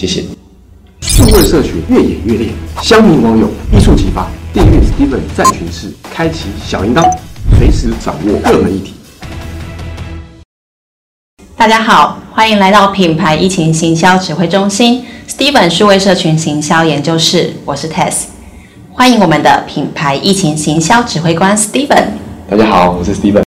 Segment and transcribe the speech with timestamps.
[0.00, 0.24] 谢谢。
[1.02, 2.48] 数位社群越演越烈，
[2.80, 4.26] 乡民网友一触即发。
[4.50, 7.06] 订阅 Steven 战群室，开启小铃铛，
[7.58, 8.94] 随时掌握热门议题。
[11.54, 18.22] 大家好，欢迎来到品牌疫情行销指挥中心 Steven 数位社群行销研究室，我是 Tess。
[18.90, 22.06] 欢迎我们的品牌疫情行销指挥官 Steven。
[22.48, 23.49] 大家好，我是 Steven。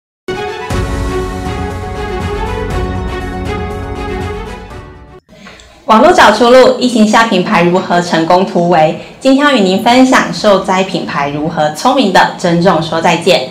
[5.96, 9.00] 网络找出路，疫情下品牌如何成功突围？
[9.18, 13.48] 今天要与您分享受灾品牌如何聪明的珍重说再见。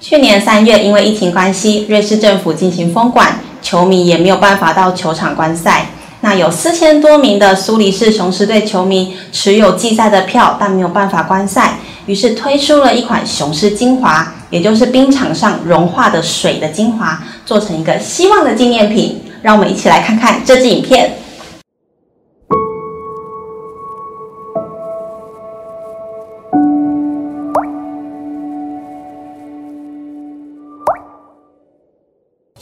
[0.00, 5.86] 去年三月，因为疫情关系，瑞士政府进行封管，球迷也没有办法到球场观赛。
[6.22, 19.22] 那有四千多名的苏黎世雄狮队球迷持有季赛的票，但没有办法观赛，于是推出了一款雄狮精华，也就是冰场上融化的水的精华，做成一个希望的纪念品。
[19.40, 21.12] 让我们一起来看看这支影片。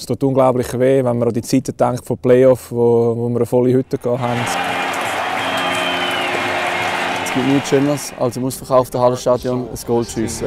[0.07, 3.39] Es tut unglaublich weh, wenn man an die Zeiten denkt von Playoff, wo, wo wir
[3.39, 4.41] eine volle Hütte haben.
[7.25, 10.47] Es gibt nichts Schöneres, als im ausverkauften Hallenstadion ein Goal zu schiessen.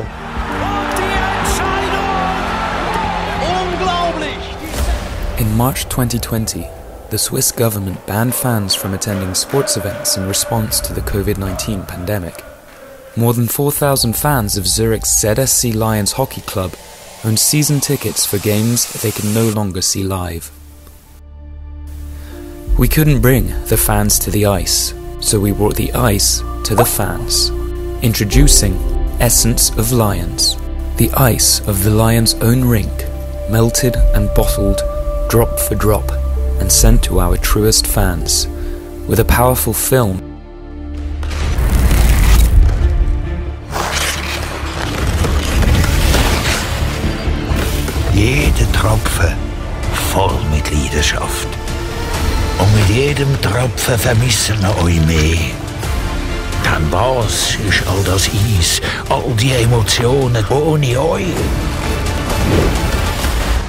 [5.39, 6.65] In March 2020,
[7.11, 11.81] the Swiss government banned fans from attending sports events in response to the COVID 19
[11.81, 12.45] pandemic.
[13.17, 16.71] More than 4,000 fans of Zurich's ZSC Lions Hockey Club
[17.23, 20.51] owned season tickets for games they could no longer see live.
[22.77, 26.85] We couldn't bring the fans to the ice, so we brought the ice to the
[26.85, 27.49] fans.
[28.01, 28.73] Introducing
[29.19, 30.55] Essence of Lions,
[30.95, 32.91] the ice of the Lions' own rink,
[33.49, 34.79] melted and bottled
[35.29, 36.09] drop for drop
[36.59, 38.47] and sent to our truest fans
[39.07, 40.28] with a powerful film
[48.79, 49.35] Jeder Tropfen
[50.13, 51.47] voll mit Leidenschaft.
[52.59, 55.37] Und mit jedem Tropfen vermissen wir euch mehr.
[56.63, 61.25] Denn was ist all das Eis, all die Emotionen ohne euch?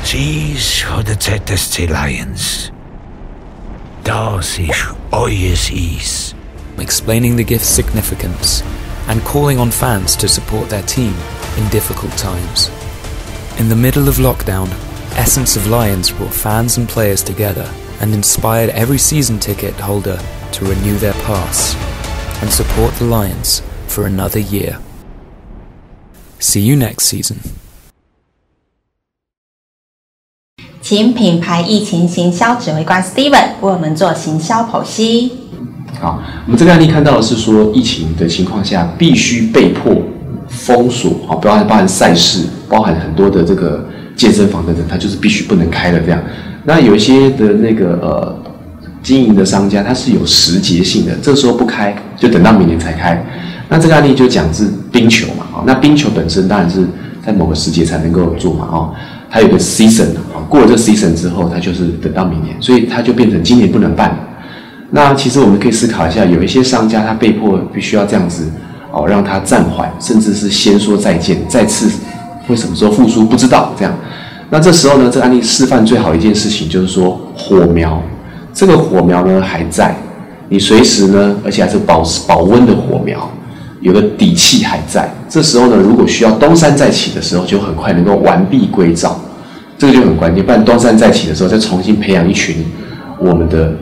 [0.02, 2.72] Das Eis von der ZSC Lions.
[4.04, 6.34] Das ist euer Eis.
[6.78, 8.62] explaining the gift's significance
[9.08, 11.14] and calling on fans to support their team
[11.56, 12.70] in difficult times.
[13.58, 14.70] In the middle of lockdown,
[15.19, 17.65] Essence of Lions brought fans and players together
[18.01, 20.19] and inspired every season ticket holder
[20.53, 21.75] to renew their pass
[22.41, 24.77] and support the Lions for another year.
[26.39, 27.37] See you next season.
[30.81, 35.31] 请品牌疫情行销指挥官 Steven 为我们做行销剖析。
[35.99, 39.95] 好，我们这个案例看到的是说，疫情的情况下必须被迫
[40.47, 43.87] 封锁，好，包含包含赛事，包含很多的这个
[44.20, 46.20] 健身房等等，它就是必须不能开的这样。
[46.64, 48.38] 那有一些的那个呃
[49.02, 53.24] 经营的商家，它是有时节性的，这时候不开，就等到明年才开。
[53.70, 56.84] 那这个案例就讲是冰球嘛，那冰球本身当然是
[57.24, 58.94] 在某个时节才能够做嘛，哦，
[59.30, 64.14] 它有个 season 啊，过了这 season 之后，它就是等到明年，所以它就变成今年不能办。
[64.90, 68.44] 那其实我们可以思考一下，有一些商家他被迫必须要这样子
[68.92, 71.88] 哦，让他暂缓，甚至是先说再见，再次
[72.50, 73.94] 会什么时候复苏不知道这样。
[74.50, 78.02] 那这时候呢，这个案例示范最好一件事情就是说，火苗，
[78.52, 79.94] 这个火苗呢还在，
[80.48, 83.30] 你随时呢，而且还是保保温的火苗，
[83.80, 85.08] 有个底气还在。
[85.28, 89.16] 这时候呢，如果需要东山再起的时候，就很快能够完璧归赵，
[89.78, 90.44] 这个就很关键。
[90.44, 92.64] 不然东山再起的时候，再重新培养一群
[93.20, 93.72] 我们的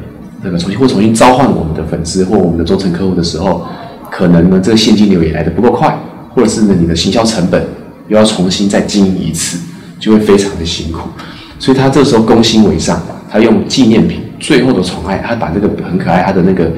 [0.42, 3.66] 那个重新或重新召唤我们的粉丝或我们的忠诚客户的时候，
[4.10, 5.98] 可能呢这个现金流也来的不够快，
[6.34, 7.66] 或者是呢你的行销成本
[8.08, 9.58] 又要重新再经营一次。
[10.00, 11.08] 就会非常的辛苦，
[11.58, 16.70] 所以他这时候攻心为上，他用纪念品最后的宠爱，他把这个很可爱他的那个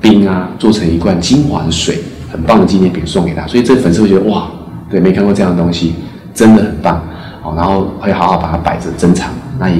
[0.00, 1.98] 冰啊做成一罐精华的水，
[2.32, 4.50] 很棒的纪念品送给他，所以这粉丝会觉得哇，
[4.90, 5.94] 对，没看过这样的东西，
[6.32, 7.04] 真的很棒，
[7.42, 9.30] 好，然后会好好把它摆着珍藏。
[9.60, 9.76] 那也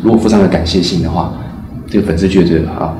[0.00, 1.32] 如果附上了感谢信的话，
[1.90, 2.94] 这个粉丝觉得啊，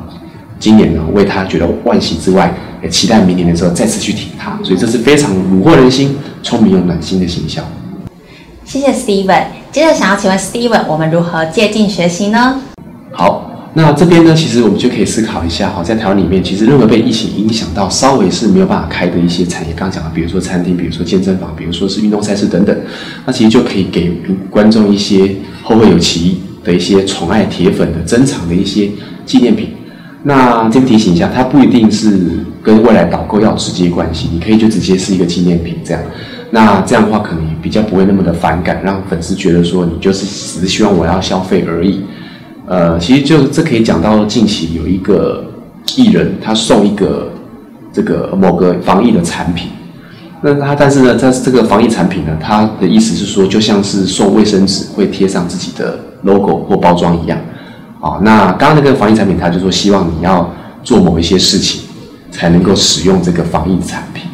[0.58, 2.52] 今年呢为他觉得万喜之外，
[2.82, 7.64] 也期待明年的时候再次去挺他，所以这是非常虏获人心、聪明又暖心的形象。
[8.64, 9.44] 谢谢 Steven。
[9.70, 12.60] 接着想要请问 Steven，我们如何借镜学习呢？
[13.12, 22.76] 好，那这边呢，其实我们就可以思考一下哈，在台湾里面，其实任何被疫情影响到稍微是没有办法开的一些产业，刚刚讲的，比如说餐厅，比如说健身房，比如说是运动赛事等等，
[23.26, 24.12] 那其实就可以给
[24.50, 28.90] 观众一些后会有期的一些宠爱铁粉的珍藏的一些
[29.26, 29.70] 纪念品。
[30.24, 32.16] 那这边提醒一下，它不一定是
[32.62, 36.02] 跟未来导购要直接关系，你可以就直接是一个纪念品这样。
[36.50, 42.02] 那这样的话，可能比较不会那么的反感，让粉丝觉得说你就是只是希望我要消费而已。
[42.66, 45.44] 呃，其实就这可以讲到近期有一个
[45.96, 47.32] 艺人，他送一个
[47.92, 49.70] 这个某个防疫的产品。
[50.40, 57.38] 那他但是呢，在这个防疫产品呢，他的意思是说，就像是送卫生纸会贴上自己的 logo 或包装一样。
[58.02, 60.52] 啊，那刚刚那个防疫产品，他就说希望你要
[60.82, 61.82] 做某一些事情，
[62.32, 64.24] 才能够使用这个防疫产品。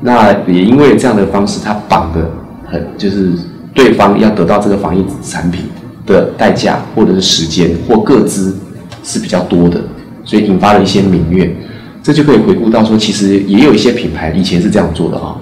[0.00, 2.28] 那也因为这样的方式，他绑的
[2.66, 3.32] 很，就是
[3.72, 5.66] 对方要得到这个防疫产品
[6.04, 8.58] 的代价，或者是时间或各资
[9.04, 9.80] 是比较多的，
[10.24, 11.54] 所以引发了一些民怨。
[12.02, 15.40] 这就可以回顾到说，其实也有一些品牌以前是这样做的哈。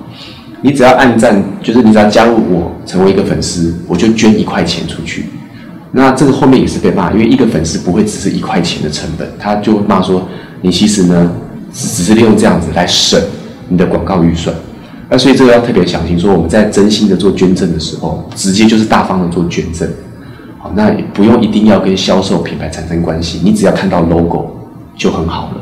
[0.61, 5.25] 你只要按赞，就是你只要加入我成为一个粉丝，我就捐一块钱出去。
[5.93, 10.27] 那这个后面也是被骂，因为一个粉丝不会只是一块钱的成本，他就骂说
[10.61, 11.31] 你其实呢
[11.73, 13.21] 只是利用这样子来省。
[13.69, 14.55] 你的广告预算，
[15.09, 16.19] 那所以这个要特别小心。
[16.19, 19.89] 说我们在真心的做捐赠的时候，直接就是大方的做捐赠，
[20.59, 24.51] 好，那也不用一定要跟销售品牌产生关系，你只要看到 logo
[24.95, 25.61] 就很好了，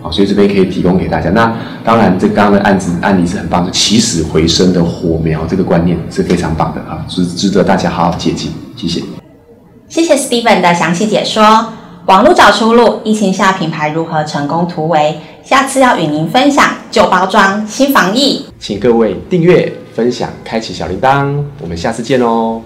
[0.00, 1.28] 好，所以这边可以提供给大家。
[1.30, 1.54] 那
[1.84, 8.50] 当然，这刚刚的案子案例是很棒的，起死回生的火苗，这个观念是非常棒的啊，值值得大家好好借鉴。
[8.74, 9.02] 谢谢，
[9.90, 11.72] 谢谢 Steven 的详细解说。
[12.06, 15.18] 网络找出路，疫情下品牌如何成功突围？
[15.44, 22.62] 下次要与您分享旧包装新防疫，请各位订阅、分享、开启小铃铛，我们下次见喽。